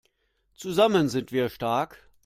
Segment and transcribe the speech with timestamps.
[0.55, 2.09] Zusammen sind wir stark!